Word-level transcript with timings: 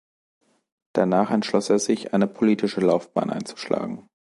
Danach 0.93 1.29
entschloss 1.29 1.69
er 1.69 1.77
sich 1.77 2.11
eine 2.11 2.25
politische 2.25 2.81
Laufbahn 2.81 3.29
einzuschlagen. 3.29 4.07